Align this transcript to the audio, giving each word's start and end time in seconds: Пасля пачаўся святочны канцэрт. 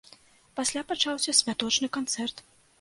Пасля 0.59 0.83
пачаўся 0.93 1.37
святочны 1.43 1.93
канцэрт. 2.01 2.47